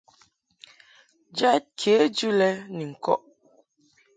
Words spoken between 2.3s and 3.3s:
lɛ ni ŋkɔʼ.